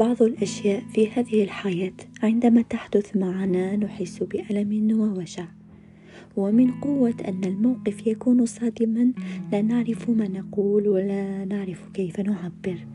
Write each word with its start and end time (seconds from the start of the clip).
بعض 0.00 0.22
الأشياء 0.22 0.82
في 0.94 1.10
هذه 1.10 1.44
الحياة 1.44 1.92
عندما 2.22 2.62
تحدث 2.62 3.16
معنا 3.16 3.76
نحس 3.76 4.22
بألم 4.22 5.00
ووجع. 5.00 5.44
ومن 6.36 6.70
قوة 6.70 7.14
أن 7.28 7.44
الموقف 7.44 8.06
يكون 8.06 8.46
صادما 8.46 9.12
لا 9.52 9.62
نعرف 9.62 10.10
ما 10.10 10.28
نقول 10.28 10.88
ولا 10.88 11.44
نعرف 11.44 11.88
كيف 11.94 12.20
نعبر. 12.20 12.86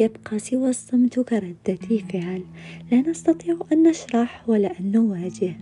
يبقى 0.00 0.38
سوى 0.38 0.70
الصمت 0.70 1.20
كردة 1.20 1.98
فعل. 2.12 2.42
لا 2.92 3.00
نستطيع 3.00 3.58
أن 3.72 3.82
نشرح 3.82 4.48
ولا 4.48 4.80
أن 4.80 4.92
نواجه. 4.92 5.56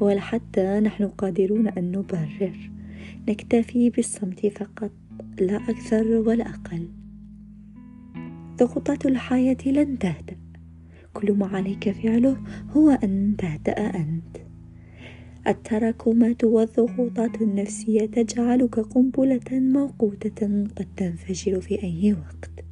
ولا 0.00 0.20
حتى 0.20 0.80
نحن 0.80 1.08
قادرون 1.08 1.68
أن 1.68 1.92
نبرر. 1.92 2.70
نكتفي 3.28 3.90
بالصمت 3.90 4.46
فقط 4.46 4.90
لا 5.40 5.56
أكثر 5.56 6.06
ولا 6.06 6.50
أقل. 6.50 6.88
ضغوطات 8.56 9.06
الحياة 9.06 9.56
لن 9.66 9.98
تهدأ. 9.98 10.36
كل 11.14 11.32
ما 11.32 11.46
عليك 11.46 11.90
فعله 11.90 12.36
هو 12.70 12.90
أن 12.90 13.34
تهدأ 13.38 13.72
أنت. 13.72 14.36
التراكمات 15.46 16.44
والضغوطات 16.44 17.42
النفسية 17.42 18.06
تجعلك 18.06 18.80
قنبلة 18.80 19.50
موقوتة 19.52 20.64
قد 20.76 20.86
تنفجر 20.96 21.60
في 21.60 21.82
أي 21.82 22.12
وقت. 22.12 22.64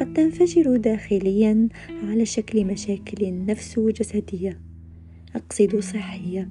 قد 0.00 0.12
تنفجر 0.12 0.76
داخليا 0.76 1.68
على 2.02 2.26
شكل 2.26 2.64
مشاكل 2.64 3.46
نفس 3.46 3.78
وجسدية 3.78 4.60
أقصد 5.34 5.76
صحية 5.76 6.48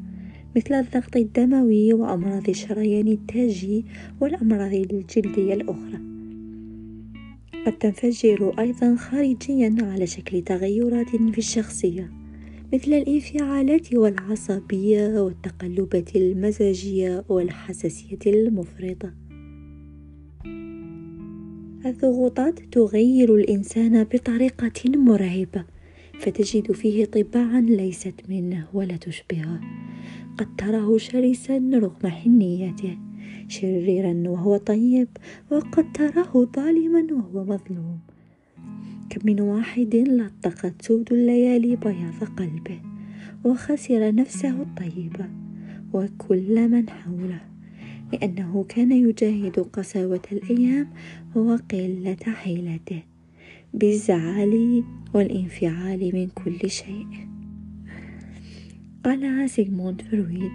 مثل 0.55 0.73
الضغط 0.73 1.15
الدموي 1.17 1.93
وأمراض 1.93 2.49
الشريان 2.49 3.07
التاجي 3.07 3.85
والأمراض 4.21 4.73
الجلدية 4.73 5.53
الأخرى. 5.53 6.20
قد 7.65 7.77
تنفجر 7.77 8.53
أيضا 8.59 8.95
خارجيا 8.95 9.75
على 9.81 10.07
شكل 10.07 10.41
تغيرات 10.41 11.09
في 11.09 11.37
الشخصية 11.37 12.11
مثل 12.73 12.93
الانفعالات 12.93 13.93
والعصبية 13.93 15.21
والتقلبات 15.21 16.15
المزاجية 16.15 17.25
والحساسية 17.29 18.19
المفرطة. 18.27 19.13
الضغوطات 21.85 22.59
تغير 22.59 23.35
الإنسان 23.35 24.03
بطريقة 24.03 24.71
مرعبة 24.87 25.65
فتجد 26.19 26.71
فيه 26.71 27.05
طباعا 27.05 27.61
ليست 27.61 28.13
منه 28.29 28.67
ولا 28.73 28.97
تشبهه. 28.97 29.61
قد 30.37 30.55
تراه 30.57 30.97
شرسا 30.97 31.69
رغم 31.73 32.07
حنيته. 32.07 32.97
شريرا 33.51 34.23
وهو 34.29 34.57
طيب 34.57 35.07
وقد 35.51 35.91
تراه 35.93 36.47
ظالما 36.55 37.07
وهو 37.11 37.43
مظلوم. 37.43 37.99
كم 39.09 39.21
من 39.25 39.41
واحد 39.41 39.95
لطقت 39.95 40.81
سود 40.81 41.13
الليالي 41.13 41.75
بياض 41.75 42.23
قلبه 42.37 42.79
وخسر 43.45 44.15
نفسه 44.15 44.61
الطيبة 44.61 45.25
وكل 45.93 46.69
من 46.69 46.89
حوله. 46.89 47.41
لأنه 48.13 48.65
كان 48.69 48.91
يجاهد 48.91 49.59
قساوة 49.59 50.21
الأيام 50.31 50.87
وقلة 51.35 52.23
حيلته 52.25 53.03
بالزعل 53.73 54.83
والانفعال 55.13 56.11
من 56.13 56.27
كل 56.27 56.69
شيء. 56.69 57.07
قال 59.03 59.49
سيغموند 59.49 60.01
فرويد 60.01 60.51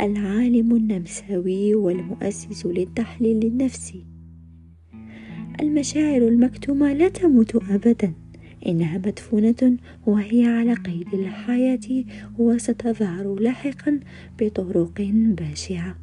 العالم 0.00 0.76
النمساوي 0.76 1.74
والمؤسس 1.74 2.66
للتحليل 2.66 3.46
النفسي. 3.46 4.06
المشاعر 5.60 6.28
المكتومة 6.28 6.92
لا 6.92 7.08
تموت 7.08 7.56
أبدا. 7.56 8.12
إنها 8.66 8.98
مدفونة 8.98 9.76
وهي 10.06 10.44
على 10.46 10.74
قيد 10.74 11.14
الحياة 11.14 12.04
وستظهر 12.38 13.34
لاحقا 13.34 14.00
بطرق 14.40 15.10
بشعة. 15.12 15.98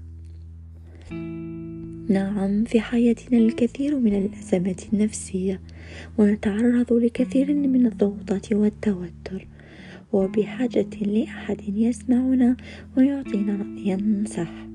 نعم 2.09 2.63
في 2.63 2.79
حياتنا 2.79 3.37
الكثير 3.37 3.99
من 3.99 4.15
الأزمات 4.15 4.93
النفسية 4.93 5.61
ونتعرض 6.17 6.93
لكثير 6.93 7.53
من 7.53 7.85
الضغوطات 7.85 8.53
والتوتر. 8.53 9.47
وبحاجة 10.13 10.89
لأحد 11.01 11.61
يسمعنا 11.67 12.57
ويعطينا 12.97 13.55
رأيا 13.55 14.23
صح. 14.27 14.65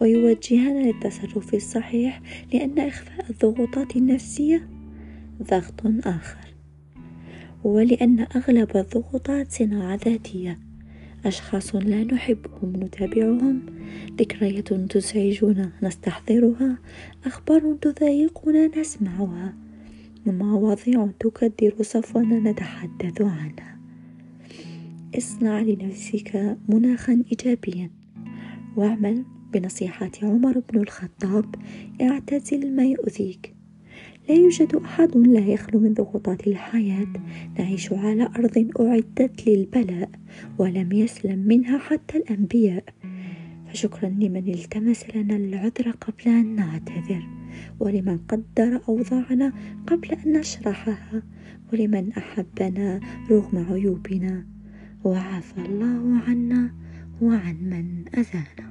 ويوجهنا 0.00 0.86
للتصرف 0.86 1.54
الصحيح 1.54 2.22
لأن 2.52 2.78
إخفاء 2.78 3.30
الضغوطات 3.30 3.96
النفسية 3.96 4.68
ضغط 5.42 5.82
آخر. 6.06 6.46
ولأن 7.64 8.26
أغلب 8.36 8.76
الضغوطات 8.76 9.52
صناعة 9.52 9.98
ذاتية. 10.04 10.58
أشخاص 11.24 11.74
لا 11.74 12.04
نحبهم 12.04 12.76
نتابعهم. 12.76 13.62
ذكريات 14.18 14.72
تزعجنا 14.72 15.72
نستحضرها. 15.82 16.78
أخبار 17.24 17.74
تضايقنا 17.80 18.80
نسمعها. 18.80 19.54
ومواضيع 20.26 21.08
تكدر 21.20 21.74
صفونا 21.82 22.50
نتحدث 22.50 23.20
عنها. 23.20 23.75
اصنع 25.14 25.60
لنفسك 25.60 26.56
مناخا 26.68 27.22
إيجابيا. 27.32 27.90
واعمل 28.76 29.24
بنصيحات 29.52 30.24
عمر 30.24 30.62
بن 30.72 30.80
الخطاب 30.80 31.54
اعتزل 32.02 32.76
ما 32.76 32.84
يؤذيك. 32.84 33.54
لا 34.28 34.34
يوجد 34.34 34.74
أحد 34.74 35.16
لا 35.16 35.40
يخلو 35.40 35.80
من 35.80 35.94
ضغوطات 35.94 36.46
الحياة. 36.46 37.12
نعيش 37.58 37.92
على 37.92 38.22
أرض 38.22 38.70
أعدت 38.80 39.48
للبلاء 39.48 40.10
ولم 40.58 40.92
يسلم 40.92 41.38
منها 41.38 41.78
حتى 41.78 42.18
الأنبياء. 42.18 42.84
فشكرا 43.68 44.08
لمن 44.08 44.48
التمس 44.48 45.04
لنا 45.14 45.36
العذر 45.36 45.90
قبل 45.90 46.30
أن 46.30 46.54
نعتذر 46.54 47.26
ولمن 47.80 48.18
قدر 48.18 48.80
أوضاعنا 48.88 49.52
قبل 49.86 50.12
أن 50.12 50.32
نشرحها 50.32 51.22
ولمن 51.72 52.12
أحبنا 52.12 53.00
رغم 53.30 53.66
عيوبنا. 53.72 54.55
وعفى 55.06 55.58
الله 55.58 56.20
عنا 56.28 56.70
وعن 57.22 57.56
من 57.62 58.04
أذانا. 58.18 58.65